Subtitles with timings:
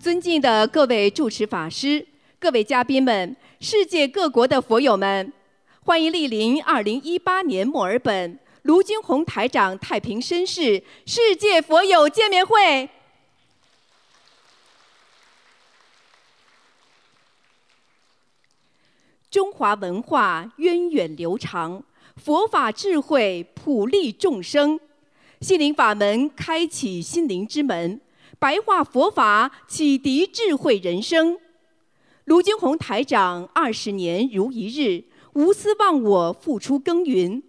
[0.00, 2.06] 尊敬的各位主持法师、
[2.38, 5.30] 各位嘉宾们、世界各国的佛友们，
[5.84, 12.88] 欢迎莅临2018年墨尔本卢军宏台长太平绅士世界佛友见面会。
[19.30, 21.84] 中华文化源远流长，
[22.16, 24.80] 佛法智慧普利众生，
[25.42, 28.00] 心灵法门开启心灵之门。
[28.40, 31.36] 白话佛法启迪智慧人生，
[32.24, 35.04] 卢军宏台长二十年如一日，
[35.34, 37.42] 无私忘我，付出耕耘，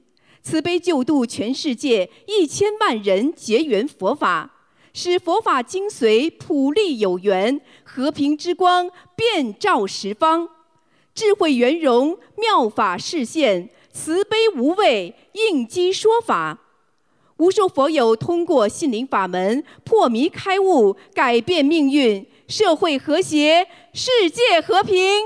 [0.44, 4.54] 慈悲救度全世界一千万人结缘佛法，
[4.94, 10.50] 使佛法精髓普利有缘，和平之光遍照十方，
[11.16, 16.60] 智慧圆融妙法示现，慈悲无畏应机说法。
[17.42, 25.24] 无数佛友通过心灵法门破迷开悟，改变命运，社会和谐，世界和平。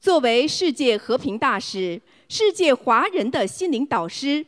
[0.00, 4.44] 作为世界和平大使，世界华人的心灵导师，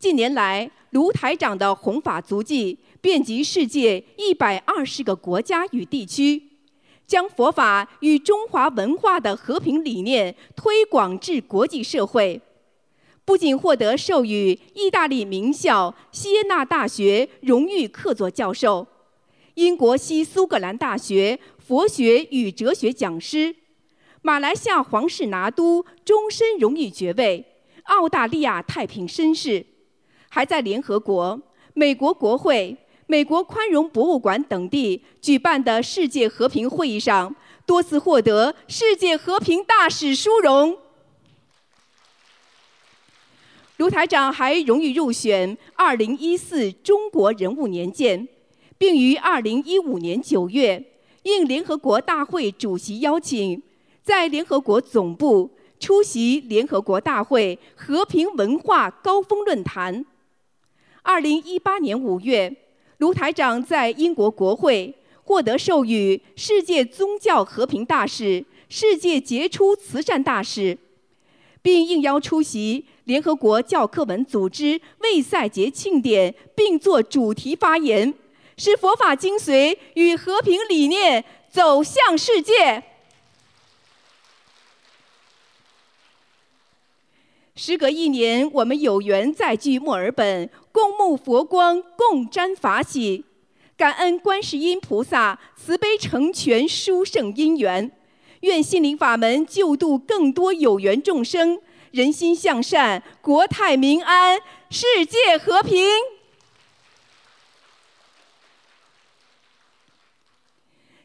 [0.00, 6.55] 近年来卢台长的弘法足迹遍及世界一百二十个国家与地区。
[7.06, 12.40] 将佛法与中华文化的和平理念推广至国际社会，
[13.24, 18.86] 不仅获得授予意大利名校锡耶纳大学荣誉客座教授、
[19.54, 23.54] 英国西苏格兰大学佛学与哲学讲师、
[24.22, 27.44] 马来西亚皇室拿督终身荣誉爵位、
[27.84, 29.64] 澳大利亚太平绅士，
[30.28, 31.40] 还在联合国、
[31.74, 32.76] 美国国会。
[33.08, 37.32] 美国宽容博物馆等地举办的世界和平会议上，
[37.64, 40.76] 多次获得世界和平大使殊荣。
[43.76, 48.26] 卢台长还荣誉入选2014中国人物年鉴，
[48.76, 50.84] 并于2015年9月
[51.22, 53.62] 应联合国大会主席邀请，
[54.02, 60.04] 在联合国总部出席联合国大会和平文化高峰论坛。
[61.04, 62.56] 2018年5月。
[62.98, 70.78] 卢台长在英国国会获得授予世界宗教和平大使、世界杰出慈善大使，
[71.60, 78.14] 并应邀出席联合国教科文组织卫赛节庆典，并作主题发言，
[78.56, 82.82] 使佛法精髓与和平理念走向世界。
[87.58, 93.24] 时隔一年，我们有缘再聚墨尔本，共沐佛光，共沾法喜，
[93.78, 97.90] 感恩观世音菩萨慈悲成全殊胜因缘，
[98.40, 101.58] 愿心灵法门救度更多有缘众生，
[101.92, 104.38] 人心向善，国泰民安，
[104.68, 105.82] 世界和平。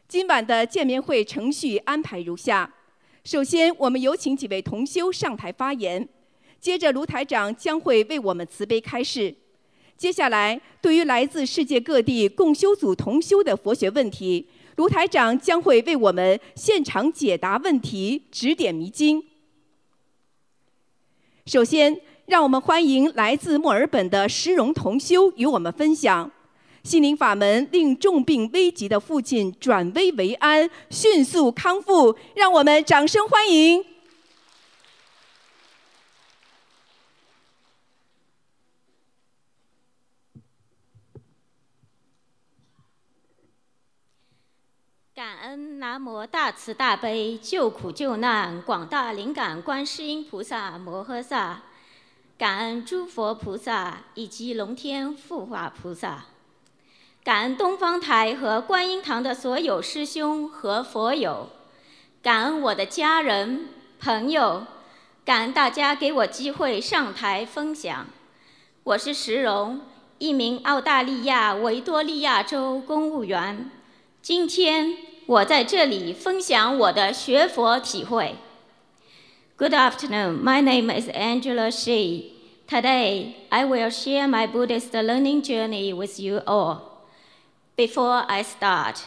[0.06, 2.70] 今晚的见面会程序安排如下：
[3.24, 6.06] 首先，我们有请几位同修上台发言。
[6.60, 9.34] 接着，卢台长将会为我们慈悲开示。
[10.02, 19.22] 接下来，对于来自世界各地共修组同修的佛学问题，卢台长将会为我们现场解答问题，指点迷津。
[21.46, 26.28] 首先，让我们欢迎来自墨尔本的石荣同修与我们分享
[26.82, 32.16] 心灵法门令重病危急的父亲转危为安，迅速康复。
[32.34, 33.91] 让我们掌声欢迎。
[45.22, 51.62] 感恩南无大慈大悲救苦救难广大灵感观世音菩萨摩诃萨，
[52.36, 56.24] 感恩诸佛菩萨以及龙天护法菩萨，
[57.22, 61.48] 感恩东方台和观音堂的所有师兄和佛友，
[62.20, 63.68] 感恩我的家人
[64.00, 64.66] 朋友，
[65.24, 68.08] 感恩大家给我机会上台分享。
[68.82, 69.82] 我是石荣，
[70.18, 73.70] 一名澳大利亚维多利亚州公务员，
[74.20, 75.11] 今天。
[75.27, 78.35] 我在这里分享我的学佛体会。
[79.57, 80.41] Good afternoon.
[80.41, 82.31] My name is Angela Shi.
[82.67, 87.05] Today, I will share my Buddhist learning journey with you all.
[87.75, 89.05] Before I start,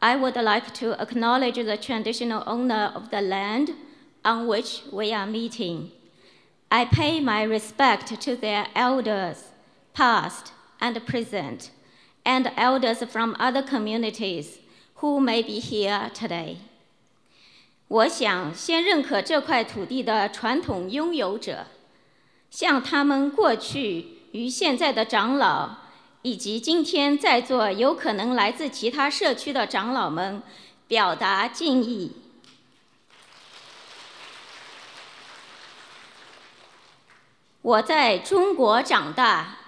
[0.00, 3.70] I would like to acknowledge the traditional owner of the land
[4.24, 5.92] on which we are meeting.
[6.70, 9.50] I pay my respect to their elders,
[9.94, 11.70] past and present,
[12.24, 14.58] and elders from other communities
[15.01, 16.57] Who may be here today？
[17.87, 21.67] 我想先认可这块土地的传统拥有者，
[22.51, 25.77] 向他们过去与现在的长老，
[26.21, 30.43] 以及今天在座有可能来自其他社区的长老们，
[30.89, 32.17] 表达敬意。
[37.61, 39.59] 我在中国长大，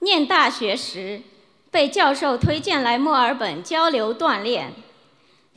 [0.00, 1.22] 念大学时
[1.74, 4.74] 被教授推荐来墨尔本交流锻炼。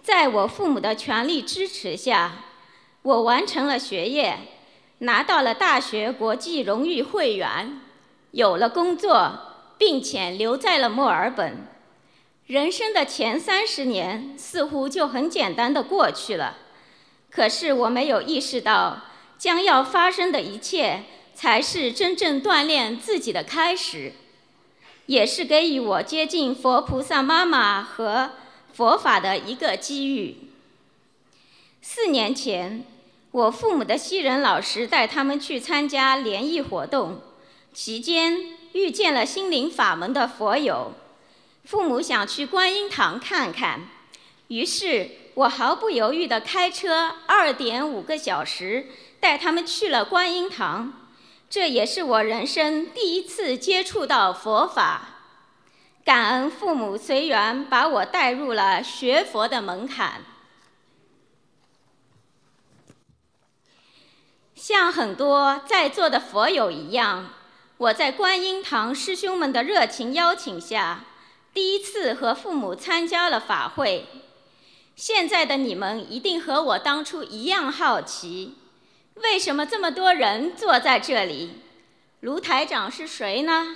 [0.01, 2.37] 在我父母的全力支持下，
[3.03, 4.39] 我完成了学业，
[4.97, 7.79] 拿到了大学国际荣誉会员，
[8.31, 9.31] 有了工作，
[9.77, 11.67] 并且留在了墨尔本。
[12.47, 16.57] 人生的前三十年似乎就很简单的过去了，
[17.29, 19.03] 可是我没有意识到
[19.37, 21.03] 将要发生的一切。
[21.35, 24.11] 才是真正锻炼自己的开始，
[25.07, 28.31] 也是给予我接近佛菩萨妈妈和
[28.73, 30.37] 佛法的一个机遇。
[31.81, 32.85] 四年前，
[33.31, 37.21] 我父母的西人老师带他们去参加联谊活动，
[37.73, 40.93] 期间遇见了心灵法门的佛友。
[41.63, 43.87] 父母想去观音堂看看，
[44.49, 48.87] 于是我毫不犹豫地开车二点五个小时
[49.19, 51.06] 带他们去了观音堂。
[51.49, 55.21] 这也是我人生第一次接触到佛法，
[56.03, 60.21] 感恩父母随缘把我带入了学佛的门槛。
[64.55, 67.29] 像很多在座的佛友一样，
[67.77, 71.05] 我在观音堂师兄们的热情邀请下，
[71.53, 74.05] 第一次和父母参加了法会。
[74.97, 78.55] 现在的你们一定和我当初一样好奇。
[79.23, 81.61] 为什么这么多人坐在这里？
[82.21, 83.75] 卢台长是谁呢？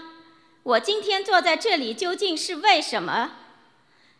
[0.63, 3.31] 我今天坐在这里究竟是为什么？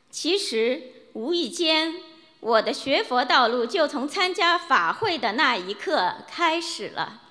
[0.09, 0.81] 其实，
[1.13, 1.95] 无意间，
[2.39, 7.21] 我的学佛道路就从参加法会的那一刻开始了。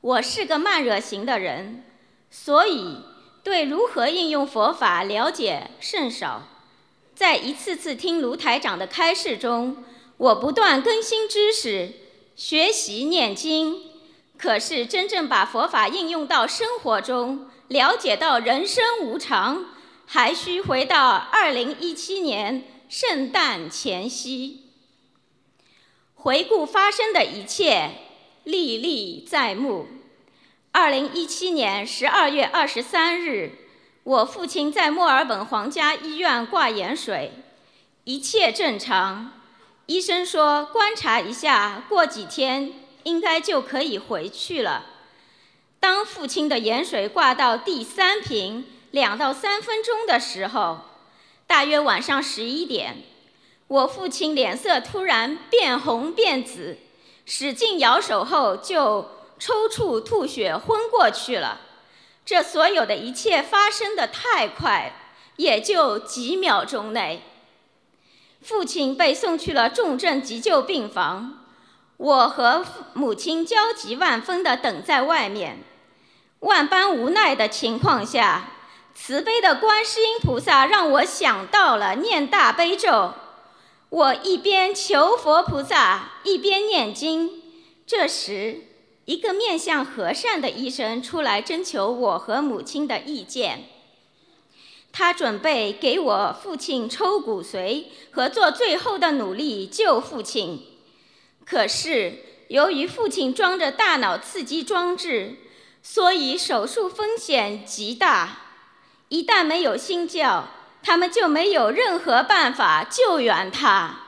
[0.00, 1.84] 我是个慢热型的人，
[2.30, 3.00] 所以
[3.42, 6.48] 对如何应用佛法了解甚少。
[7.14, 9.84] 在一次次听卢台长的开示中，
[10.16, 11.92] 我不断更新知识。
[12.34, 13.82] 学习念经，
[14.38, 19.66] 可是真正把佛法应用到生活中，了解到人生无常，
[20.06, 24.70] 还需回到二零一七年圣诞前夕。
[26.14, 27.90] 回顾发生的一切，
[28.44, 29.86] 历历在目。
[30.70, 33.58] 二零一七年十二月二十三日，
[34.04, 37.32] 我父亲在墨尔本皇家医院挂盐水，
[38.04, 39.41] 一切正常。
[39.92, 42.72] 医生说：“观察一下，过几天
[43.02, 44.86] 应该就可以回去了。”
[45.78, 50.78] 当父亲的盐水挂到第三瓶两到三分钟的时候，
[51.46, 53.02] 大约晚上十一点，
[53.68, 56.78] 我父亲脸色突然变红变紫，
[57.26, 61.60] 使劲摇手后就抽搐吐血昏过去了。
[62.24, 64.90] 这所有的一切发生的太快，
[65.36, 67.24] 也就几秒钟内。
[68.42, 71.38] 父亲被送去了重症急救病房，
[71.96, 75.62] 我和母亲焦急万分地等在外面。
[76.40, 78.50] 万般无奈的情况下，
[78.94, 83.14] 慈悲的观世音菩萨让我想到了念大悲咒。
[83.90, 87.42] 我一边求佛菩萨，一边念经。
[87.86, 88.60] 这时，
[89.04, 93.66] 一个面相和善的医生出来征求我和母亲的意见。
[94.92, 100.66] 他准备给我父亲抽骨髓和做最后的努力救父亲，
[101.46, 102.18] 可是
[102.48, 105.36] 由于父亲装着大脑刺激装置，
[105.82, 108.38] 所以手术风险极大。
[109.08, 110.48] 一旦没有心跳，
[110.82, 114.00] 他们就没有任何办法救援他。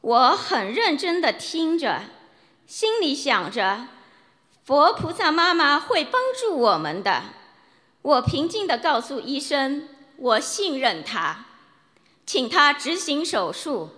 [0.00, 2.02] 我很认真地听着，
[2.66, 3.86] 心里想着，
[4.64, 7.22] 佛菩萨妈妈会帮助我们的。
[8.04, 11.46] 我平静地告诉医生：“我信任他，
[12.26, 13.88] 请他执行手术。”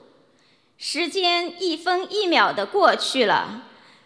[0.79, 3.65] 时间一分一秒地过去了，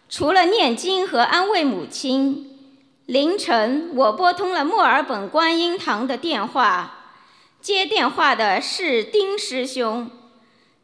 [0.09, 2.57] 除了念经和安慰母亲，
[3.05, 7.11] 凌晨我拨通了墨尔本观音堂的电话，
[7.61, 10.09] 接电话的是丁师兄。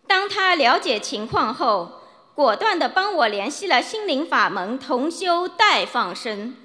[0.05, 2.03] 当他了解情况后，
[2.35, 6.55] 果断地帮我联系了心灵法门同修代放生。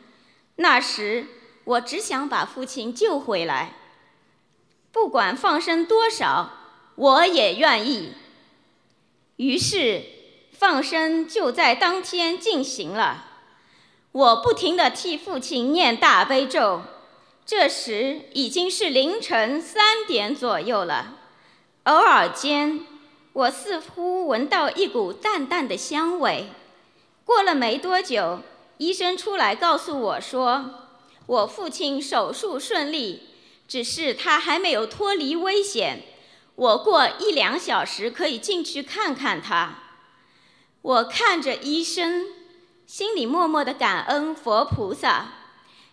[0.56, 1.26] 那时。
[1.64, 3.74] 我只想把父亲救回来，
[4.90, 6.50] 不管放生多少，
[6.96, 8.14] 我也愿意。
[9.36, 10.02] 于是，
[10.52, 13.24] 放生就在当天进行了。
[14.12, 16.82] 我不停地替父亲念大悲咒。
[17.46, 21.16] 这时已经是凌晨三点左右了。
[21.84, 22.86] 偶尔间，
[23.32, 26.48] 我似乎闻到一股淡淡的香味。
[27.24, 28.40] 过了没多久。
[28.78, 30.81] 医生出来告诉我说，
[31.26, 33.22] 我父亲手术顺利，
[33.68, 36.02] 只是他还没有脱离危险。
[36.54, 39.78] 我过一两小时可以进去看看他。
[40.82, 42.26] 我看着医生，
[42.86, 45.28] 心里默默的感恩佛菩萨，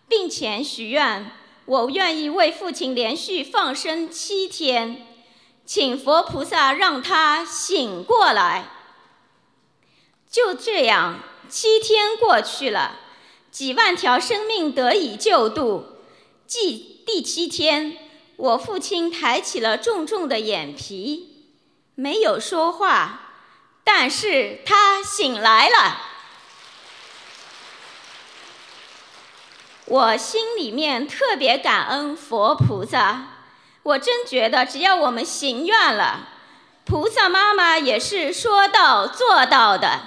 [0.08, 1.32] 并且许愿，
[1.66, 5.08] 我愿意为父亲连续放生七天，
[5.66, 8.66] 请佛菩萨让他醒过来。
[10.30, 13.00] 就这样，七天过去了，
[13.52, 15.98] 几万条生命得以救度。
[16.48, 17.98] 第第七天，
[18.36, 21.46] 我父亲抬起了重重的眼皮，
[21.96, 23.34] 没有说话，
[23.84, 25.98] 但是他醒来了。
[29.86, 33.26] 我心里面特别感恩佛菩萨，
[33.82, 36.30] 我真觉得只要我们行愿了，
[36.86, 40.02] 菩萨妈妈也是说到做到的。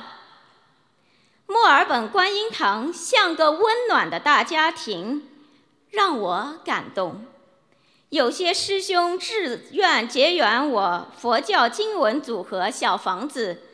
[1.52, 5.28] 墨尔本观音堂像个温暖的大家庭，
[5.90, 7.26] 让我感动。
[8.09, 13.64] 有些师兄自愿结缘我佛教经文组合小房子，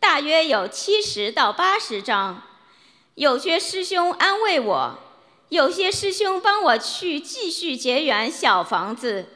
[0.00, 2.42] 大约有七十到八十张。
[3.14, 4.98] 有些师兄安慰我，
[5.50, 9.26] 有些师兄帮我去继续结缘小房子，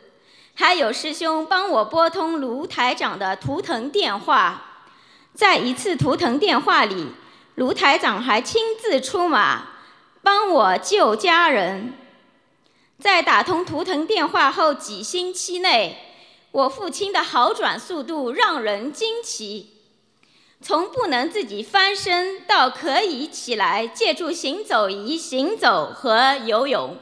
[0.54, 4.88] 还有师兄帮我拨通卢台长的图腾电话。
[5.34, 7.06] 在一次图腾电话里。
[7.54, 9.68] 卢台长还亲自出马
[10.22, 11.94] 帮我救家人。
[12.98, 15.98] 在打通图腾电话后几星期内，
[16.52, 19.70] 我父亲的好转速度让人惊奇，
[20.60, 26.96] 从不能自己翻身到可以起来，借助行走仪行走和游泳。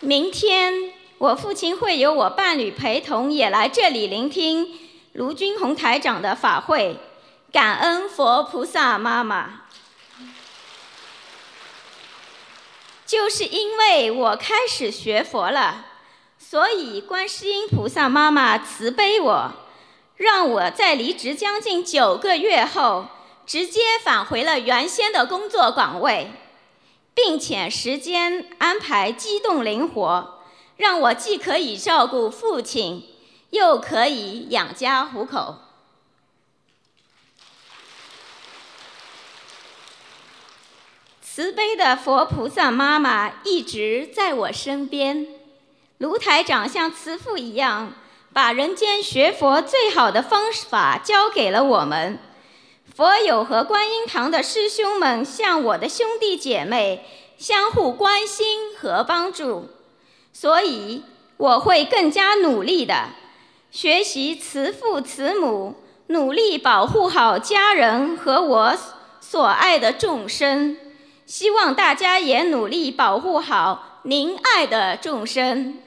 [0.00, 4.81] 明天我父亲会有我伴侣陪同，也来这里聆听。
[5.12, 6.98] 卢军宏台长的法会，
[7.52, 9.64] 感恩佛菩萨妈妈，
[13.04, 15.84] 就是因为我开始学佛了，
[16.38, 19.52] 所以观世音菩萨妈妈慈悲我，
[20.16, 23.06] 让我在离职将近九个月后，
[23.44, 26.32] 直接返回了原先的工作岗位，
[27.12, 30.40] 并且时间安排机动灵活，
[30.78, 33.10] 让我既可以照顾父亲。
[33.52, 35.56] 又可以养家糊口。
[41.20, 45.26] 慈悲的佛菩萨妈妈一直在我身边。
[45.98, 47.92] 卢台长像慈父一样，
[48.32, 52.18] 把人间学佛最好的方法教给了我们。
[52.94, 57.06] 佛友和观音堂的师兄们像我的兄弟姐妹，
[57.38, 59.68] 相互关心和帮助。
[60.32, 61.02] 所以
[61.36, 63.10] 我会更加努力的。
[63.72, 65.74] 学习慈父慈母，
[66.08, 68.76] 努力保护好家人和我
[69.18, 70.76] 所爱的众生。
[71.24, 75.78] 希望大家也努力保护好您爱的众生。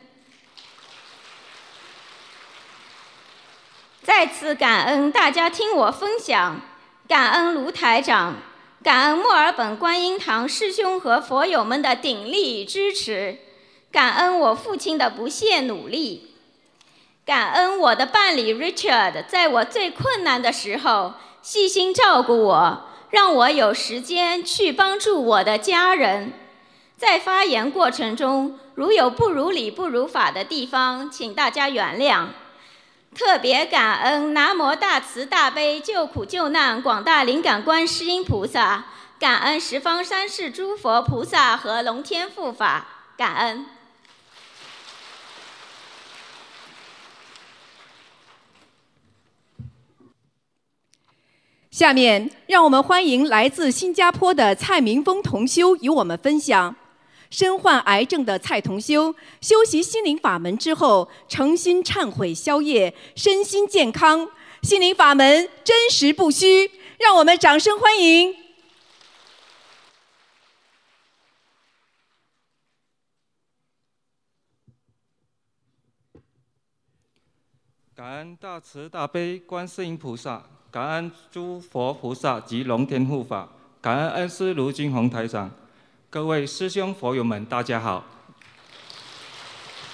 [4.01, 6.59] 再次感恩大家听我分享，
[7.07, 8.37] 感恩卢台长，
[8.83, 13.37] 感恩墨尔本观音堂师兄和佛友们的鼎力支持，
[13.91, 16.31] 感恩我父亲的不懈努力。
[17.25, 26.33] 感恩我的伴侣 Richard，在我最困难的时候细心照顾我，让我有时间去帮助我的家人。
[26.95, 32.27] 在发言过程中，如有不如理、不如法的地方，请大家原谅。
[33.15, 38.85] 特别感恩南无大慈大悲救苦救难广大灵感观世音菩萨，
[39.19, 42.85] 感恩十方三世诸佛菩萨和龙天护法，
[43.17, 43.65] 感恩。
[51.75, 56.73] 下面，让我们欢迎来自新加坡的蔡明峰同修与我们分享：
[57.29, 64.31] 身患癌症的蔡同修修习心灵法门之后，诚心忏悔消业，身心健康。
[64.63, 68.33] 心灵法门真实不虚，让我们掌声欢迎！
[77.93, 80.54] 感恩大慈大悲观世音菩萨。
[80.75, 83.47] 感恩诸佛菩萨及龙天护法，
[83.79, 85.49] 感恩恩师卢金红台长，
[86.09, 88.03] 各位师兄佛友们，大家好。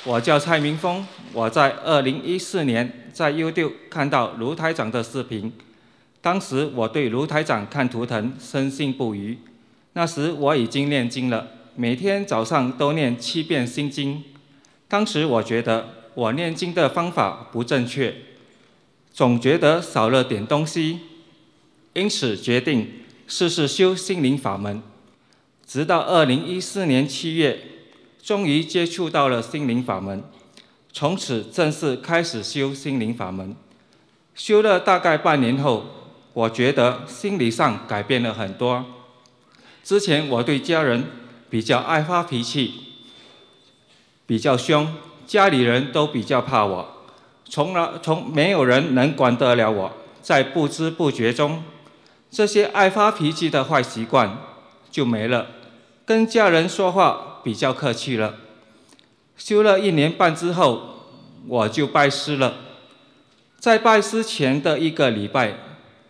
[0.06, 5.54] 我叫蔡明峰，我在二零一四年在 YouTube 看到卢台长的视频，
[6.20, 9.38] 当时我对卢台长看图腾深信不疑。
[9.94, 14.24] 那时我已经念经了，每天早上都念七遍心经。
[14.88, 18.16] 当时我觉得我念经的方法不正确。
[19.14, 21.00] 总觉得少了点东西，
[21.94, 24.82] 因此决定试试修心灵法门。
[25.68, 27.60] 直到二零一四年七月，
[28.22, 30.24] 终于接触到了心灵法门，
[30.92, 33.56] 从此正式开始修心灵法门。
[34.36, 35.86] 修了大概半年后，
[36.34, 38.86] 我觉得心理上改变了很多。
[39.84, 41.06] 之前我对家人
[41.50, 42.74] 比较爱发脾气，
[44.26, 44.94] 比较凶，
[45.26, 47.01] 家里人都比较怕我，
[47.52, 49.92] 从来从没有人能管得了我。
[50.22, 51.62] 在不知不觉中，
[52.30, 54.38] 这些爱发脾气的坏习惯
[54.90, 55.48] 就没了。
[56.06, 58.36] 跟家人说话比较客气了。
[59.36, 60.82] 修了一年半之后，
[61.48, 62.54] 我就拜师了。
[63.60, 65.56] 在拜师前的一个礼拜，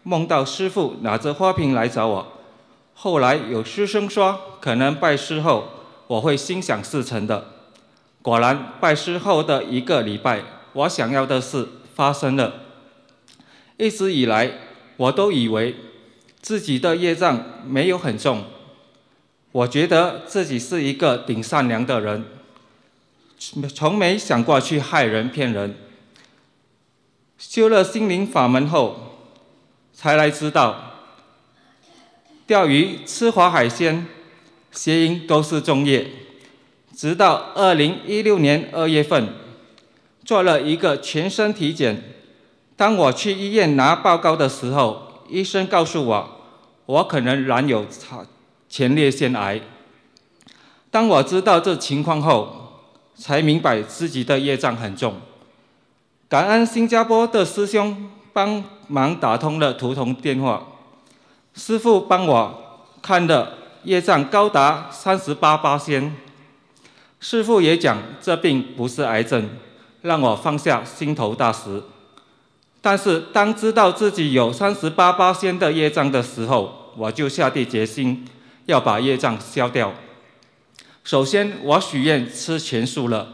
[0.03, 2.27] 梦到师傅拿着花瓶来找我。
[2.93, 5.69] 后来有师生说，可能拜师后
[6.05, 7.47] 我会心想事成的。
[8.21, 12.53] 果然，拜师后的一个礼拜，我想要的事发生了。
[13.77, 14.51] 一直以来，
[14.97, 15.75] 我都以为
[16.41, 18.43] 自己的业障没有很重。
[19.51, 22.23] 我觉得自己是一个顶善良的人，
[23.75, 25.75] 从没想过去害人骗人。
[27.37, 29.17] 修了心灵法门后，
[29.93, 30.93] 才来知道，
[32.45, 34.05] 钓鱼、吃活海鲜、
[34.71, 36.07] 谐音都是重业。
[36.95, 39.33] 直到二零一六年二月份，
[40.23, 42.03] 做了一个全身体检。
[42.75, 46.29] 当我去医院拿报告的时候，医生告诉我，
[46.85, 47.85] 我可能染有。
[48.67, 49.59] 前列腺癌。
[50.89, 52.79] 当我知道这情况后，
[53.15, 55.15] 才明白自己的业障很重。
[56.29, 60.65] 感恩新加坡的师兄帮忙打通了图腾电话，
[61.53, 66.15] 师傅帮我看的业障高达三十八八仙。
[67.19, 69.49] 师傅也讲这病不是癌症，
[70.01, 71.83] 让我放下心头大石。
[72.81, 78.25] 但是当知道自己有三十八八仙的业障的时候，我就下定决心。
[78.67, 79.91] 要把业障消掉。
[81.03, 83.27] 首先，我许愿吃全素了。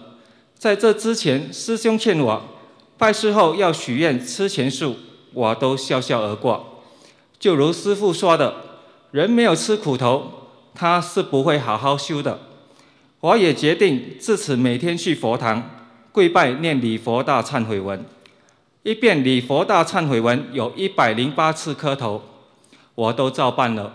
[0.58, 2.42] 在这之前，师兄劝我
[2.98, 4.96] 拜师后要许愿吃全素，
[5.34, 6.82] 我都笑笑而过。
[7.38, 8.56] 就如师父说的，
[9.12, 10.32] 人没有吃苦头，
[10.74, 12.40] 他是不会好好修的。
[13.20, 15.77] 我也决定自此每天去佛堂
[16.18, 18.04] 跪拜念礼佛大忏悔文，
[18.82, 22.20] 一遍礼佛大忏悔文有一百零八次磕头，
[22.96, 23.94] 我都照办了。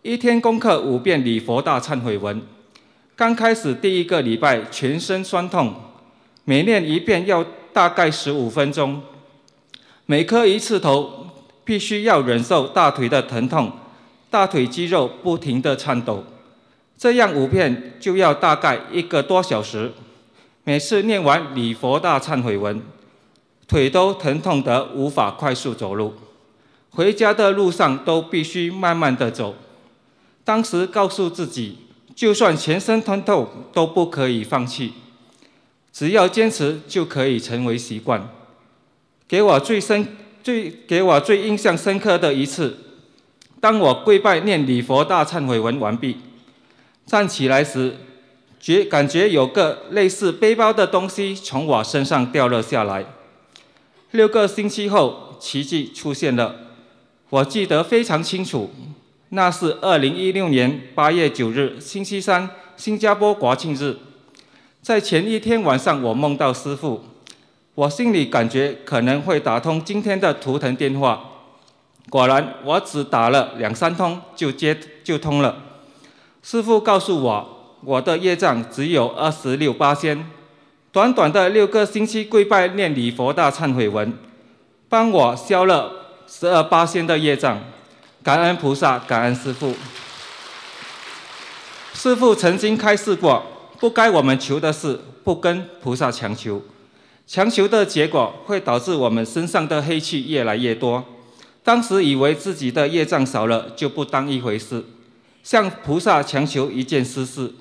[0.00, 2.40] 一天功课五遍礼佛大忏悔文，
[3.14, 5.74] 刚开始第一个礼拜全身酸痛，
[6.44, 7.44] 每念一遍要
[7.74, 9.02] 大概十五分钟，
[10.06, 11.26] 每磕一次头
[11.62, 13.70] 必须要忍受大腿的疼痛，
[14.30, 16.24] 大腿肌肉不停的颤抖，
[16.96, 19.92] 这样五遍就要大概一个多小时。
[20.70, 22.80] 每次念完礼佛大忏悔文，
[23.66, 26.14] 腿都疼痛得无法快速走路，
[26.90, 29.56] 回家的路上都必须慢慢的走。
[30.44, 31.78] 当时告诉自己，
[32.14, 34.92] 就算全身疼痛都不可以放弃，
[35.92, 38.28] 只要坚持就可以成为习惯。
[39.26, 40.06] 给我最深、
[40.44, 42.78] 最给我最印象深刻的一次，
[43.60, 46.18] 当我跪拜念礼佛大忏悔文完毕，
[47.06, 47.96] 站起来时，
[48.60, 53.06] 觉感觉有个类似背包的东西从我身上掉了下来。
[54.10, 56.54] 六个星期后，奇迹出现了，
[57.30, 58.70] 我记得非常清楚。
[59.30, 63.96] 那是二零一六年八月九日，星期三，新加坡国庆日。
[64.82, 67.04] 在前一天晚上，我梦到师傅，
[67.74, 71.24] 我心里感觉可能会打通今天的图腾电话。
[72.08, 75.62] 果然，我只打了两三通就接就通了。
[76.42, 80.28] 师傅告诉我，我的业障只有二十六八仙，
[80.92, 84.12] 短短的六个星期跪拜念礼佛大忏悔文，
[84.88, 85.92] 帮我消了
[86.26, 87.60] 十二八仙的业障。
[88.22, 89.74] 感恩菩萨，感恩师父。
[91.94, 93.42] 师父曾经开示过，
[93.78, 96.60] 不该我们求的事，不跟菩萨强求。
[97.26, 101.02] 强求的结果会导致我们身上的黑气越来越多。
[101.62, 104.84] 当时以为自己的业障少了，就不当一回事，
[105.42, 107.54] 向菩萨强求一件私事。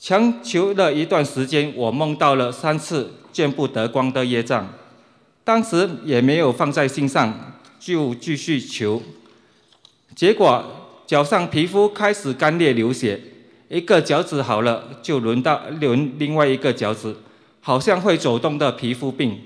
[0.00, 4.66] 强求了一段时间，我梦到了三次见不得光的业障，
[5.44, 9.02] 当时也没有放在心上，就继续求。
[10.16, 10.64] 结果
[11.06, 13.20] 脚上皮肤开始干裂流血，
[13.68, 17.14] 一个脚趾好了，就轮到轮另外一个脚趾，
[17.60, 19.38] 好像会走动的皮肤病。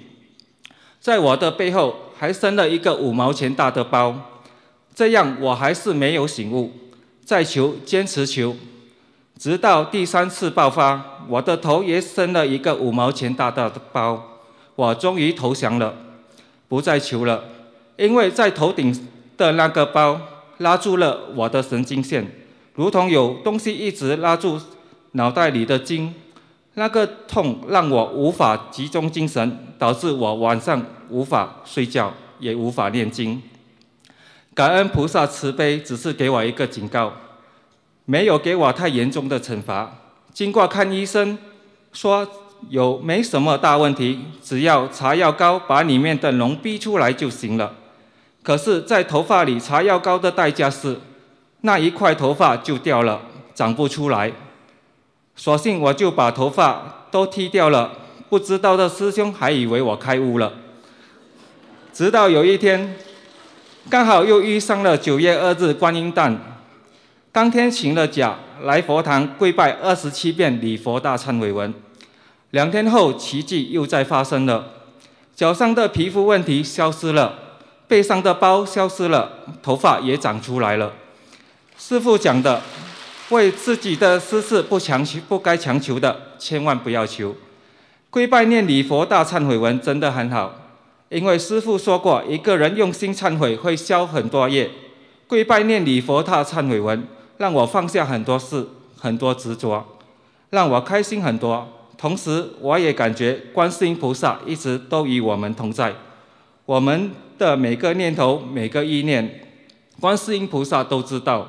[1.01, 4.41] 在我的背后还生了一个五毛钱大的包，
[4.95, 6.71] 这样我还是没有醒悟，
[7.25, 8.57] 再求坚持求，
[9.39, 14.41] 直到第三次爆发，我的头也生了一个五毛钱大大的包，
[14.75, 15.95] 我终于投降了，
[16.69, 17.45] 不再求了，
[17.97, 19.09] 因为在头顶。
[19.37, 20.21] 的那个包
[20.59, 22.25] 拉住了我的神经线，
[22.75, 24.61] 如同有东西一直拉住
[25.11, 26.15] 脑袋里的筋。
[26.75, 33.43] 那个痛让我无法集中精神，导致我晚上无法睡觉，也无法念经。
[34.55, 37.13] 感恩菩萨慈悲，只是给我一个警告，
[38.05, 39.93] 没有给我太严重的惩罚。
[40.33, 41.39] 经过看医生，
[41.93, 42.27] 说
[42.69, 47.75] 有没什么大问题，只要擦药膏把里面的脓逼出来就行了。
[48.43, 50.99] 可是，在头发里擦药膏的代价是，
[51.63, 53.23] 那一块头发就掉了，
[53.55, 54.33] 长不出来。
[55.37, 57.93] 索性我就把头发都剃掉了，
[58.29, 60.53] 不知道的师兄还以为我开悟了。
[61.93, 62.97] 直到有一天，
[63.89, 66.54] 刚好又遇上了九月二日观音诞，
[67.35, 71.75] 当天请了假来佛堂跪拜二十七遍礼佛大忏悔文。
[72.53, 74.65] 两天后，奇迹又再发生了，
[75.35, 77.37] 脚上的皮肤问题消失了，
[77.89, 80.93] 背上的包消失了，头发也长出来了。
[81.77, 82.63] 师傅讲的。
[83.31, 87.35] 为自己的私事不强求，不该强求的，千万不要求。
[88.11, 90.55] 跪拜念礼佛大忏悔文真的很好，
[91.09, 94.71] 因为师父说过，一个人用心忏悔会消很多业。
[95.27, 97.03] 跪拜念礼佛大忏悔文，
[97.39, 98.67] 让我放下很多事，
[98.97, 99.85] 很多执着，
[100.51, 101.69] 让我开心很多。
[101.97, 105.95] 同时，我也感觉观世音菩萨一直都与我们同在。
[106.67, 109.41] 我们的每个念头、每个意念，
[110.01, 111.47] 观世音菩萨都知道。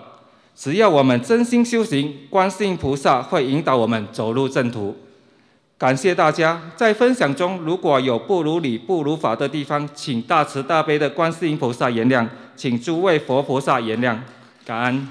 [0.56, 4.96] 只要我们真心修行，观世音菩萨会引导我们走入正途。
[5.78, 14.18] 感谢大家，在分享中如果有不如理、不如法的地方，请大慈大悲的观世音菩萨原谅，请诸位佛菩萨原谅，
[14.66, 15.08] 感恩。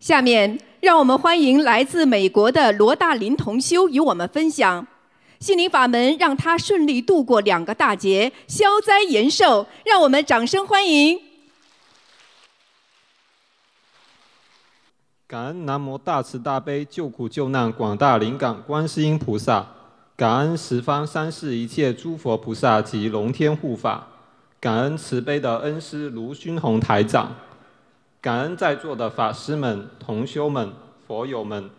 [0.00, 4.86] 下面，让我们欢迎来自美国的罗大林同修与我们分享。
[5.40, 9.66] 心灵法门让他顺利度过两个大劫，消灾延寿。
[9.84, 11.20] 让我们掌声欢迎！
[15.26, 19.66] 感恩南无大慈大悲救苦救难广大灵感观世音菩萨，
[20.16, 24.06] 感恩十方三世一切诸佛菩萨及龙天护法，
[24.60, 27.34] 感恩慈悲的恩师卢勋宏台长，
[28.20, 30.72] 感恩在座的法师们、同修们、
[31.06, 31.70] 佛友们。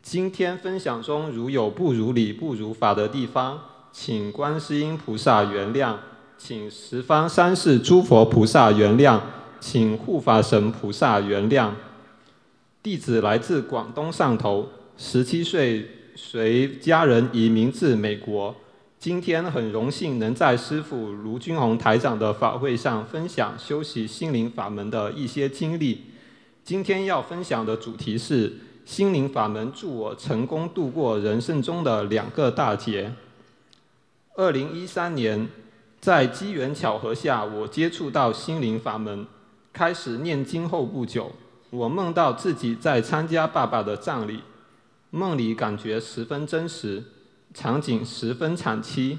[0.00, 3.60] 今天分享中如有不如理、不如法的地方，
[3.92, 5.96] 请观世音菩萨原谅，
[6.38, 9.20] 请十方三世诸佛菩萨原谅，
[9.60, 11.70] 请护法神菩萨原谅。
[12.82, 18.56] 弟子来自广东汕头，十七岁随家人移民至美国。
[19.02, 26.04] 今天很荣幸能在师父卢军宏台长的法会上分享修习心灵法门的一些经历。
[26.62, 28.52] 今天要分享的主题是。
[28.84, 33.12] 心灵法门助我成功度过人生中的两个大劫。
[34.36, 35.48] 二零一三年，
[36.00, 39.26] 在机缘巧合下，我接触到心灵法门，
[39.72, 41.32] 开始念经后不久，
[41.70, 44.40] 我梦到自己在参加爸爸的葬礼，
[45.10, 47.04] 梦里感觉十分真实，
[47.54, 49.18] 场景十分惨凄，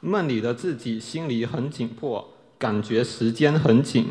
[0.00, 4.08] 梦里的自己心里很紧迫，感觉时间很紧。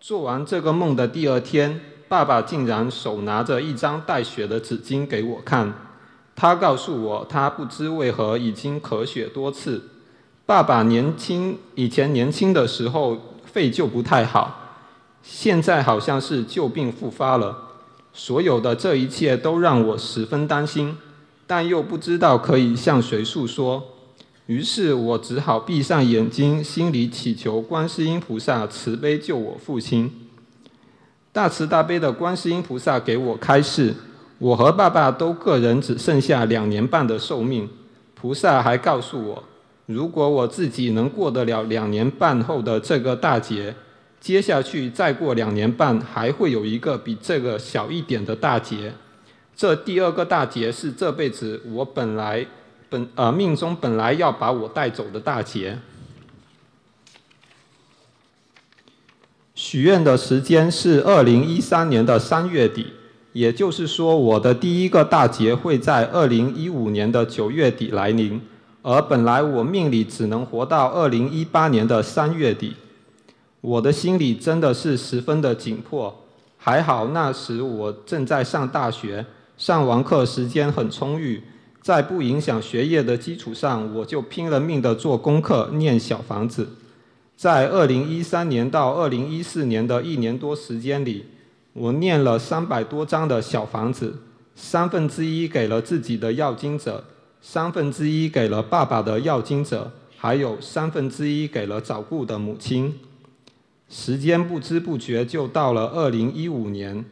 [0.00, 1.80] 做完这个梦的第二天。
[2.06, 5.72] 爸爸竟然手拿着一张带血的纸巾给我看，
[6.36, 9.82] 他告诉我，他不知为何已经咳血多次。
[10.46, 14.76] 爸爸年轻以前年轻的时候肺就不太好，
[15.22, 17.56] 现在好像是旧病复发了。
[18.12, 20.96] 所有的这一切都让我十分担心，
[21.46, 23.82] 但又不知道可以向谁诉说。
[24.46, 30.10] 于是我只好闭上眼睛，心里祈求观世音菩萨慈悲救我父亲。
[31.32, 33.94] 大慈大悲的观世音菩萨给我开示，
[34.38, 37.68] 我和爸爸都个人只剩下两年半的寿命。
[38.14, 39.44] 菩萨还告诉我，
[39.86, 43.74] 如果我自己能过得了两年半后的这个大劫，
[44.20, 48.92] 接下去再过两年半还会有一个比这个小一点的大劫。
[49.56, 52.46] 这第二个大劫是这辈子我本来
[52.88, 55.78] 本呃命中本来要把我带走的大劫。
[59.54, 62.92] 许愿的时间是二零一三年的三月底，
[63.32, 68.40] 也就是说，我的第一个大劫会在二零一五年的九月底来临，
[68.82, 72.74] 而本来我命里只能活到二零一八年的三月底，
[73.60, 76.22] 我的心里真的是十分的紧迫。
[76.58, 79.24] 还好那时我正在上大学，
[79.56, 81.42] 上完课时间很充裕，
[81.80, 86.68] 在不影响学业的基础上，我就拼了命的做功课，念小房子。
[87.36, 91.26] 在二零一三年到二零一四年的一年多时间里，
[91.72, 94.22] 我念了三百多张的小房子，
[94.56, 97.04] 三分之一给了自己的要经者，
[97.40, 102.94] 三分之一给了爸爸的要经者，还有三分之一给了早故的母亲。
[103.88, 107.04] 时间不知不觉就到了二零一五年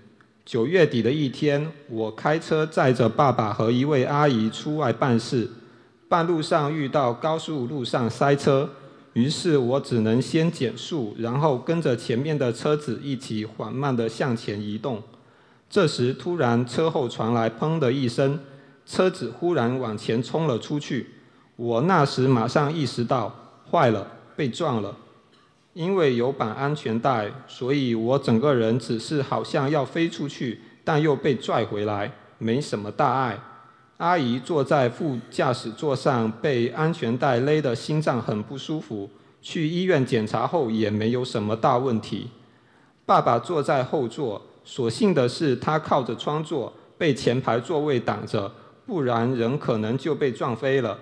[0.44, 5.48] 九月底的一天，我开车载着爸爸和一位阿姨出外办事，
[6.08, 8.68] 半路上遇到高速路上塞车，
[9.12, 15.00] 于是我只能先减速，然后跟着前面的车子一起缓慢地向前移动。
[15.70, 18.40] 这时，突然车后传来“砰”的一声，
[18.84, 21.10] 车子忽然往前冲了出去。
[21.54, 23.32] 我那时马上意识到，
[23.70, 24.96] 坏了，被撞了。
[25.74, 33.38] 因为有绑安全带，所以我整个人只是好像要飞出去，但又被拽回来，没什么大碍。
[33.96, 39.08] 阿姨坐在副驾驶座上，被安全带勒得心脏很不舒服，
[39.40, 42.28] 去医院检查后也没有什么大问题。
[43.06, 48.52] 爸爸坐在后座，所幸的是他靠着窗座，被前排座位挡着，
[48.84, 50.98] 不然人可能就被撞飞了。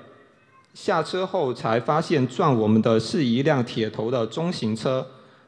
[0.73, 5.07] 下车后才发现撞我们的是一辆铁头的中型车，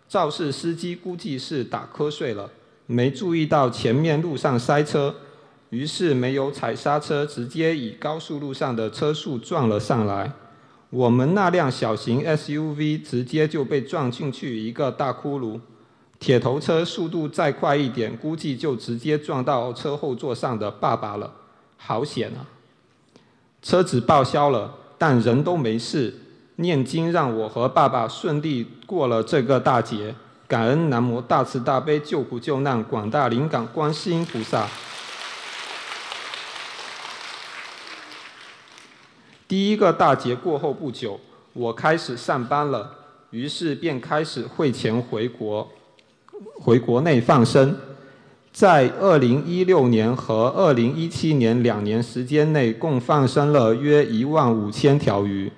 [0.08, 2.50] 肇事司机估计是打瞌睡了，
[2.87, 5.14] 没注意到前面路上塞车，
[5.70, 10.32] 于是没有踩刹车，直接以高速路上的车速撞了上来。
[10.90, 15.61] 我们那辆小型 SUV 直接就被撞进去一个大窟窿，
[16.18, 21.32] 铁头车速度再快一点，估计就直接撞到车后座上的爸爸了，
[21.78, 22.44] 好险啊！
[23.62, 24.80] 车子报销了。
[25.02, 26.14] 但人都没事，
[26.54, 30.14] 念经让我和爸爸顺利过了这个大劫。
[30.46, 34.68] 感恩南无大慈大悲救苦救难广大灵感观世音菩萨。
[39.48, 41.18] 第一个大劫过后不久，
[41.52, 42.88] 我开始上班了，
[43.30, 45.68] 于是便开始汇钱回国，
[46.60, 47.76] 回国内放生。
[48.52, 55.50] 在二零一六年和二零一七年两年时间内，共放生了约一万五千条鱼。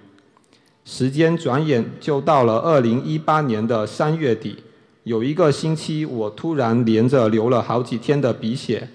[0.84, 4.62] 时间转眼就到了二零一八年的三月底，
[5.02, 8.88] 有一个星期，我突然连着流了好几天的鼻血。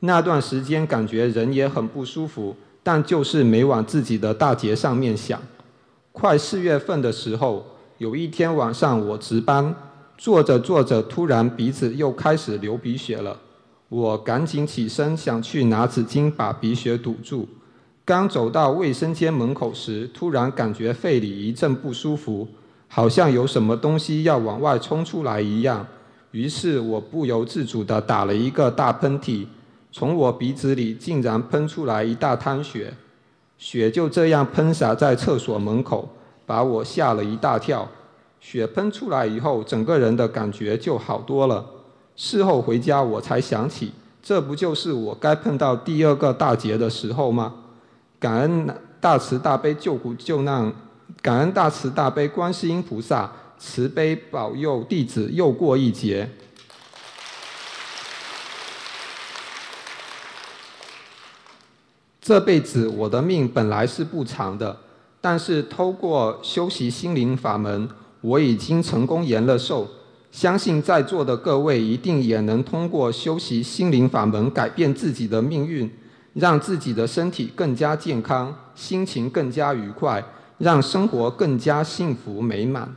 [0.00, 5.40] 那段时间感觉人也很不舒服，但就是没往自己的大节上面想。
[6.12, 7.64] 快四月份的时候，
[7.96, 9.74] 有一天晚上我值班。
[10.20, 13.40] 做着做着，突然鼻子又开始流鼻血了。
[13.88, 17.48] 我赶紧起身想去拿纸巾把鼻血堵住。
[18.04, 22.46] 刚走到卫生间门口时，突然感觉肺里一阵不舒服，
[22.86, 25.86] 好像有什么东西要往外冲出来一样。
[26.32, 29.46] 于是我不由自主地打了一个大喷嚏，
[29.90, 32.92] 从我鼻子里竟然喷出来一大滩血，
[33.56, 36.10] 血就这样喷洒在厕所门口，
[36.44, 37.88] 把我吓了一大跳。
[38.40, 41.64] 血喷出来以后，整个人的感觉就好多了。
[42.16, 47.54] 事后回家，我才想起，这不就是我该碰到第二个大劫的时候吗？
[48.18, 48.66] 感恩
[49.00, 50.72] 大慈大悲救苦救难，
[51.22, 56.28] 感恩大慈大悲观世音菩萨慈悲保佑弟子又过一劫。
[62.20, 64.78] 这辈子我的命本来是不长的，
[65.20, 67.88] 但是透过修习心灵法门。
[68.20, 69.88] 我已经成功延了寿，
[70.30, 75.90] 相信在座的各位一定也能通过修习心灵法门改变自己的命运，
[76.34, 80.22] 让自己的身体更加健康，心情更加愉快，
[80.58, 82.94] 让生活更加幸福美满。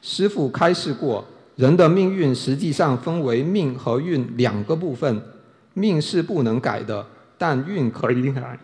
[0.00, 1.24] 师父开示过，
[1.56, 5.22] 人的命运实际上分为命和运两个部分，
[5.74, 7.06] 命是不能改的。
[7.42, 8.56] 但运可以改。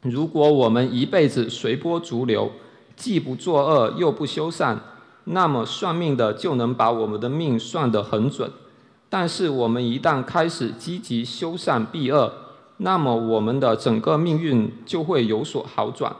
[0.00, 2.50] 如果我们一辈子随波逐流，
[2.96, 4.80] 既不作恶又不修善，
[5.24, 8.50] 那么算命的就能把我们的命算得很准。
[9.10, 12.32] 但是我们一旦开始积极修善避恶，
[12.78, 16.16] 那么我们的整个命运就会有所好转。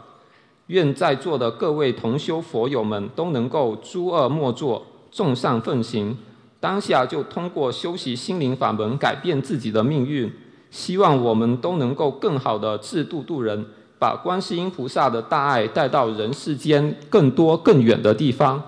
[0.66, 6.18] 愿在座的各位同修佛友们都能够诸恶莫作，众善奉行，
[6.60, 10.30] 当下就通过修习心灵法门改变自己的命运。
[10.72, 13.66] 希望我们都能够更好的自度度人，
[13.98, 18.60] 把观世音菩萨的大爱带到人世间更多更远的地方，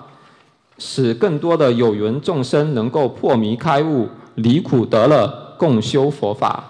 [0.76, 6.62] 使更多的有缘众生能够破迷开悟，离苦得乐，共修佛法。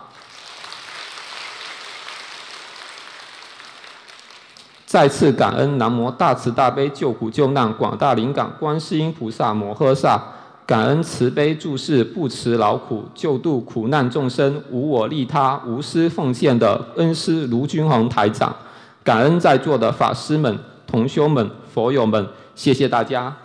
[4.87, 10.23] 再次感恩南无大慈大悲救苦救难广大灵感观世音菩萨摩诃萨。
[10.67, 18.57] 感恩慈悲注视不辞劳苦救度苦难众生无我利他无私奉献的恩师卢军宏台长，
[19.03, 23.37] 感恩在座的法师们、同修们、佛友们，谢谢大家。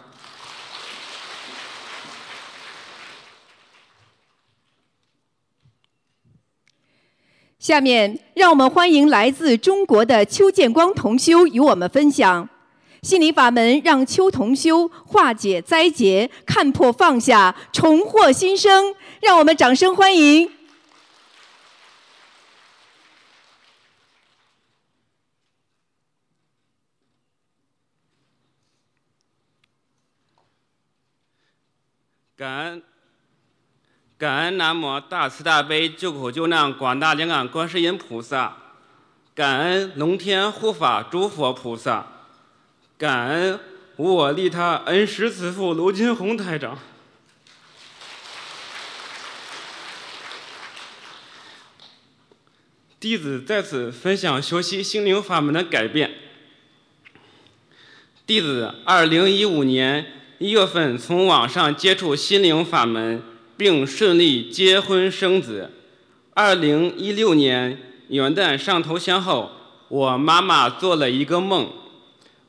[7.59, 12.47] 下面，让我们欢迎来自中国的邱建光同修与我们分享。
[13.01, 18.93] 心灵法门，让秋同修化解灾劫，看破放下，重获新生。
[19.21, 20.51] 让我们掌声欢迎。
[32.35, 32.83] 感恩，
[34.17, 38.55] 感恩南无大慈大悲救苦救难广大灵感观世音菩萨，
[39.35, 42.07] 感恩龙天护法诸佛菩萨，
[42.99, 43.59] 感恩
[43.95, 46.77] 无我利他恩师慈父卢金红台长。
[52.99, 56.11] 弟子在此分享学习心灵法门的改变。
[58.27, 60.13] 弟子二零一五年。
[60.41, 63.21] 一月份从网上接触心灵法门，
[63.57, 65.69] 并顺利结婚生子。
[66.33, 69.51] 二零一六年元旦上头香后，
[69.89, 71.73] 我妈妈做了一个梦，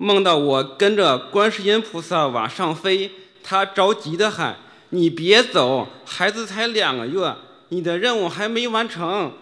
[0.02, 3.10] 梦到我跟着观世音菩萨往上飞，
[3.42, 4.56] 她着急的喊
[4.88, 7.36] ：“你别走，孩子才两个月，
[7.68, 9.34] 你的任务还没完成。”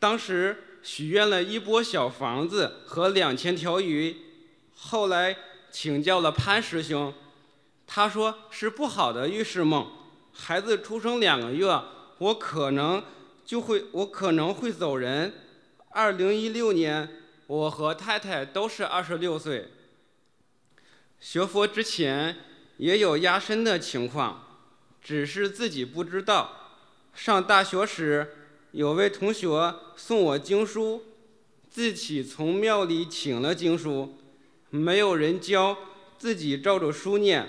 [0.00, 4.16] 当时许愿了一波小房子和两千条鱼，
[4.74, 5.36] 后来
[5.70, 7.12] 请教了潘师兄。
[7.86, 9.86] 他说是不好的预示梦，
[10.32, 11.68] 孩子出生两个月，
[12.16, 13.04] 我可能
[13.44, 15.34] 就会，我可能会走人。
[15.90, 19.68] 二零一六年，我和太太都是二十六岁。
[21.20, 22.36] 学佛之前
[22.78, 24.58] 也有压身的情况，
[25.02, 26.60] 只是自己不知道。
[27.14, 28.34] 上大学时，
[28.72, 31.02] 有位同学送我经书，
[31.70, 34.16] 自己从庙里请了经书，
[34.70, 35.76] 没有人教，
[36.18, 37.48] 自己照着书念。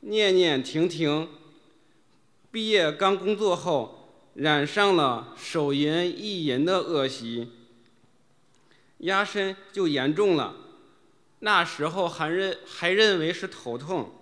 [0.00, 1.28] 念念停停。
[2.50, 7.50] 毕业刚工作后，染上了手淫意淫的恶习，
[9.04, 10.54] 压身就严重了。
[11.40, 14.12] 那时候还认还认为是头痛。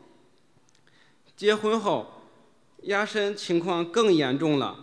[1.36, 2.28] 结婚后，
[2.82, 4.78] 压身情况更严重了。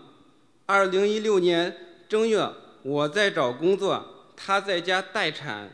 [0.66, 2.50] 二零一六年正月，
[2.84, 5.72] 我在找工作，他在家待产。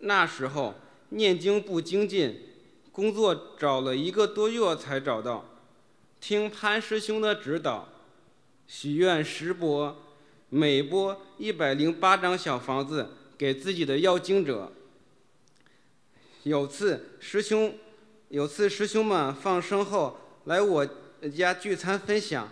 [0.00, 0.74] 那时候
[1.10, 2.50] 念经不精进。
[2.92, 5.44] 工作找了一个多月才找到，
[6.20, 7.88] 听潘师兄的指导，
[8.68, 9.96] 许愿十波，
[10.48, 14.72] 每波一百零八张小房子给自己的要经者。
[16.44, 17.74] 有次师兄，
[18.28, 20.88] 有次师兄们放生后来我
[21.36, 22.48] 家聚餐分享，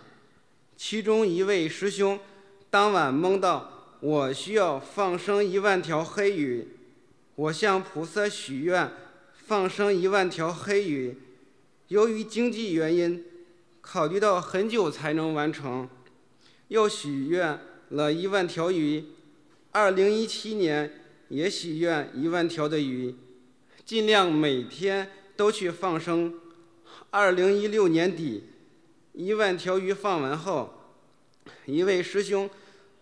[0.75, 2.19] 其中一位师兄
[2.69, 6.67] 当晚梦到我需要放生一万条黑鱼，
[7.35, 8.91] 我向菩萨许愿。
[9.45, 11.17] 放生一万条黑鱼，
[11.89, 13.25] 由于经济原因，
[13.81, 15.89] 考虑到很久才能完成，
[16.69, 19.03] 又许愿了一万条鱼。
[19.73, 23.15] 二零一七年也许愿一万条的鱼，
[23.83, 26.39] 尽量每天都去放生。
[27.09, 28.43] 二零一六年底，
[29.13, 30.93] 一万条鱼放完后，
[31.65, 32.47] 一位师兄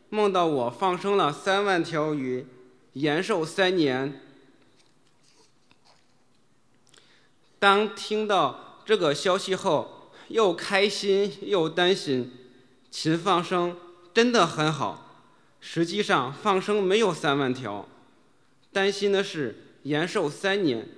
[0.09, 2.45] 梦到我放生了三万条鱼，
[2.93, 4.21] 延寿三年。
[7.59, 12.31] 当听到这个消息后，又开心又担心。
[12.89, 13.77] 勤放生
[14.13, 15.10] 真的很好，
[15.61, 17.87] 实际上放生没有三万条。
[18.73, 20.89] 担心的是延寿三年，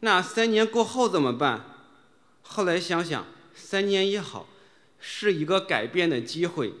[0.00, 1.64] 那三年过后怎么办？
[2.40, 4.48] 后来想想，三年也好，
[4.98, 6.72] 是一个改变的机会，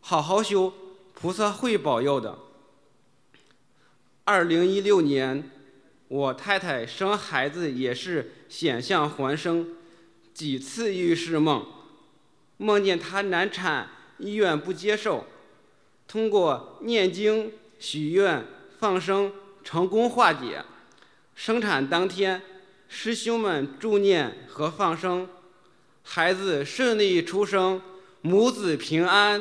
[0.00, 0.72] 好好修，
[1.14, 2.38] 菩萨会保佑的。
[4.24, 5.48] 二零一六年。
[6.10, 9.76] 我太太生孩子也是险象环生，
[10.34, 11.64] 几次预示梦，
[12.56, 13.88] 梦见她难产，
[14.18, 15.26] 医院不接受，
[16.10, 18.44] 通过念经、许愿、
[18.80, 20.64] 放生成功化解。
[21.36, 22.42] 生产当天，
[22.88, 25.28] 师兄们助念和放生，
[26.02, 27.80] 孩子顺利出生，
[28.22, 29.40] 母子平安。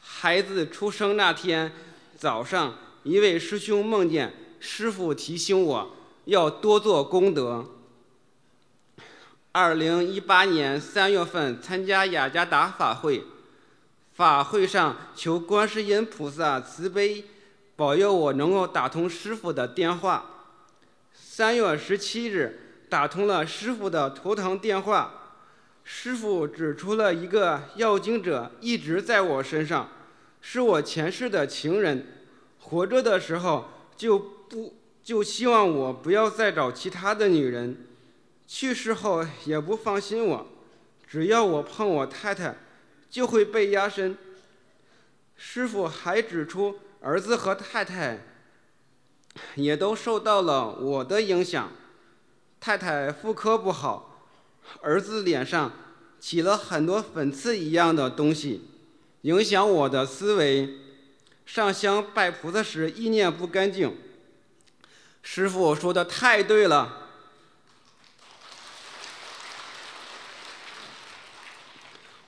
[0.00, 1.72] 孩子出生那天
[2.16, 5.96] 早上，一位师兄梦见师傅提醒我
[6.26, 7.66] 要多做功德。
[9.60, 13.24] 二零一八年三月份参加雅加达法会，
[14.12, 17.24] 法会上求观世音菩萨慈悲
[17.74, 20.46] 保佑我能够打通师傅的电话。
[21.12, 25.34] 三月十七日打通了师傅的图腾电话，
[25.82, 29.88] 师傅指出了一个要经者一直在我身上。
[30.40, 32.06] 是我前世的情人，
[32.60, 37.87] 活着的时候就不就希望我不要再找其他的女人，
[38.48, 40.46] 去世后也不放心我，
[41.06, 42.56] 只要我碰我太太，
[43.10, 44.16] 就会被压身。
[45.36, 48.24] 师傅还指出，儿子和太太
[49.56, 51.70] 也都受到了我的影响。
[52.58, 54.24] 太太妇科不好，
[54.80, 55.70] 儿子脸上
[56.18, 58.62] 起了很多粉刺一样的东西，
[59.22, 60.78] 影响我的思维。
[61.44, 63.94] 上香拜菩萨时意念不干净。
[65.22, 67.04] 师傅说的太对了。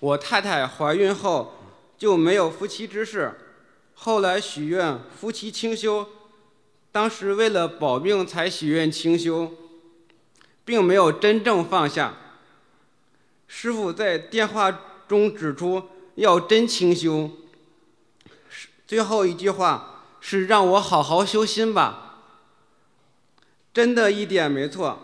[0.00, 1.54] 我太太怀孕后
[1.96, 3.34] 就没有夫妻之事，
[3.94, 6.08] 后来许愿夫妻清修，
[6.90, 9.52] 当时为了保命才许愿清修，
[10.64, 12.14] 并没有真正放下。
[13.46, 14.70] 师傅在电话
[15.06, 15.82] 中指出
[16.14, 17.30] 要真清修，
[18.86, 22.06] 最后一句话是让我好好修心吧。
[23.74, 24.98] 真的一点没错，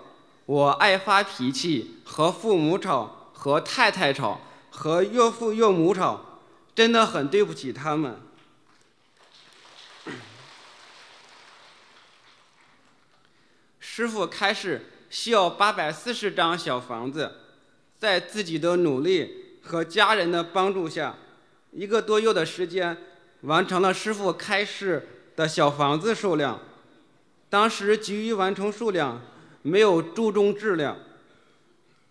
[0.46, 4.40] 我爱发脾气，和父母吵，和太太吵。
[4.76, 6.42] 和岳父岳母吵，
[6.74, 8.20] 真的很对不起他们。
[13.80, 17.32] 师傅开始需要八百四十张小房子，
[17.98, 21.14] 在自己的努力和家人的帮助下，
[21.72, 22.98] 一个多月的时间
[23.40, 26.60] 完成了师傅开示的小房子数量。
[27.48, 29.22] 当时急于完成数量，
[29.62, 30.98] 没有注重质量。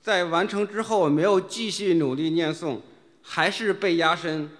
[0.06, 2.78] 在完成之后，没有继续努力念诵，
[3.24, 4.52] 还是被压身。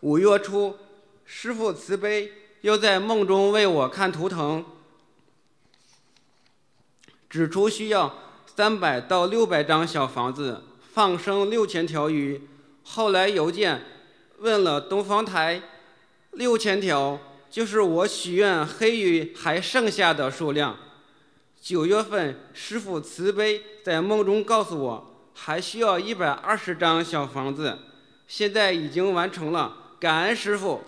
[0.00, 0.76] 五月初，
[1.24, 2.32] 师父慈悲，
[2.62, 4.64] 又在梦中为我看图腾，
[7.28, 8.12] 指出需要
[8.44, 12.48] 三百到六百张小房子，放生六千条鱼。
[12.82, 13.80] 后来邮件
[14.38, 15.62] 问了东方台，
[16.32, 17.16] 六千条
[17.48, 20.76] 就是我许愿黑鱼还剩下的数量。
[21.60, 27.78] 九月份，师傅慈悲在梦中告诉我，还需要一百二十张小房子，
[28.26, 30.82] 现在已经完成了，感恩师傅。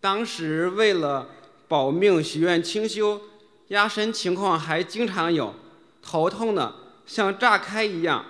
[0.00, 1.28] 当时为了
[1.66, 3.22] 保命许愿清修，
[3.68, 5.54] 压身情况还经常有，
[6.02, 6.74] 头痛的
[7.06, 8.26] 像炸开一样，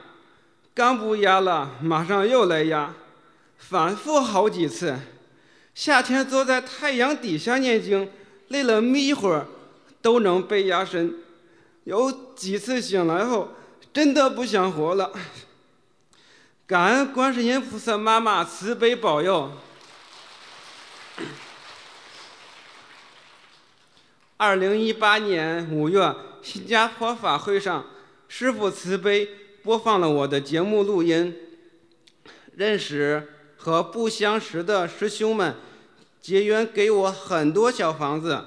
[0.73, 2.95] 刚不压了，马上又来压，
[3.59, 4.97] 反复好几次。
[5.75, 8.11] 夏天坐在太阳底下念经，
[8.49, 9.47] 累了眯一会儿，
[10.03, 11.15] 都能被压身。
[11.85, 13.53] 有几次醒来后，
[13.93, 15.13] 真的不想活了。
[16.67, 19.51] 感恩观世音菩萨妈妈慈悲保佑。
[24.37, 27.87] 二零一八年五月，新加坡法会上，
[28.29, 29.27] 师父慈悲
[29.63, 31.35] 播放了我的节目录音。
[32.57, 33.29] 认识。
[33.63, 35.55] 和不相识的师兄们
[36.21, 38.45] 结缘，给我很多小房子，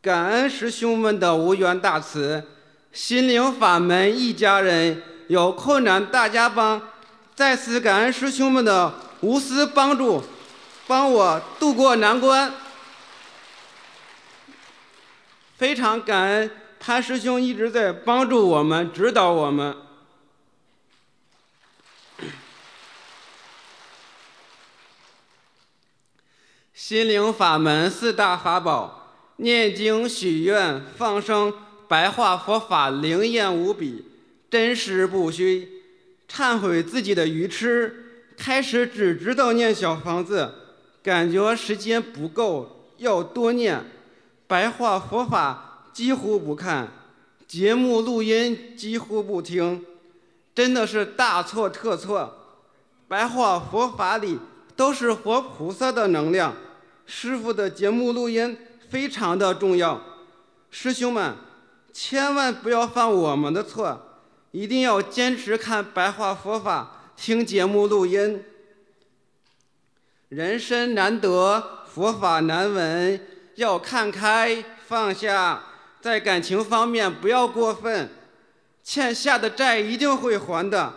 [0.00, 2.44] 感恩师兄们的无缘大慈，
[2.92, 6.80] 心灵法门一家人，有困难大家帮，
[7.34, 10.22] 再次感恩师兄们的无私帮助，
[10.86, 12.54] 帮我渡过难关。
[15.56, 19.76] 非常感恩潘师兄一直在帮助我们，指导我们。
[26.92, 31.50] 心灵法门四大法宝：念经、许愿、放生。
[31.88, 34.04] 白话佛法灵验无比，
[34.50, 35.66] 真实不虚。
[36.28, 40.52] 忏悔自己的愚痴，开始只知道念小房子，
[41.02, 43.82] 感觉时间不够，要多念。
[44.46, 46.88] 白话佛法几乎不看，
[47.48, 49.82] 节目录音几乎不听，
[50.54, 52.36] 真的是大错特错。
[53.08, 54.38] 白话佛法里
[54.76, 56.54] 都是活菩萨的能量。
[57.06, 58.56] 师傅的节目录音
[58.88, 60.00] 非常的重要，
[60.70, 61.34] 师兄们
[61.92, 68.44] 千万不要犯我们的错，一定要坚持看白话佛法，听节目录音。
[70.28, 73.20] 人生难得，佛法难闻，
[73.56, 75.62] 要看开放下，
[76.00, 78.08] 在感情方面不要过分，
[78.82, 80.94] 欠下的债一定会还的，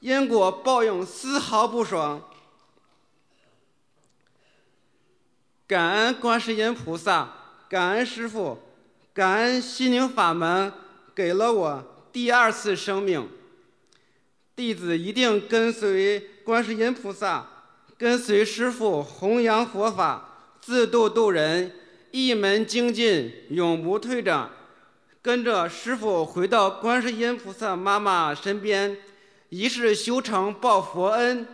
[0.00, 2.22] 因果报应丝毫不爽。
[5.72, 7.32] 感恩观世音菩萨，
[7.66, 8.58] 感恩师父，
[9.14, 10.70] 感恩心灵法门
[11.14, 13.26] 给了我第二次生命。
[14.54, 17.48] 弟子一定跟随观世音菩萨，
[17.96, 21.72] 跟随师父弘扬佛法，自度度人，
[22.10, 24.50] 一门精进，永不退转。
[25.22, 28.98] 跟着师父回到观世音菩萨妈妈身边，
[29.48, 31.48] 一世修成报佛恩。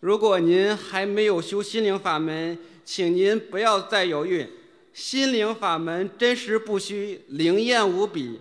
[0.00, 4.46] 如果您还没有修心灵法门，请您不要再犹豫。
[4.92, 8.40] 心灵法门真实不虚，灵验无比。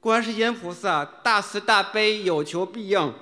[0.00, 3.12] 观世音菩萨大慈大悲，有求必应。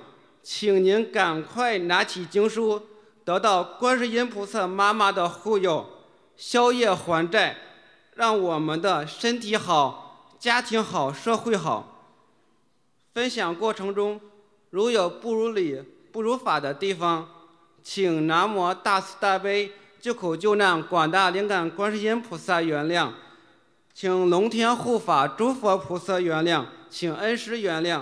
[0.43, 2.81] 请您赶快拿起经书，
[3.23, 5.87] 得到观世音菩萨妈妈的护佑，
[6.35, 7.57] 消业还债，
[8.15, 12.11] 让我们的身体好、家庭好、社会好。
[13.13, 14.19] 分享过程中，
[14.71, 17.29] 如有不如理、不如法的地方，
[17.83, 23.09] 请南无大慈大悲救苦救难广大灵感观世音菩萨原谅，
[23.93, 28.01] 请龙天护法诸佛菩萨原谅，请恩师原谅。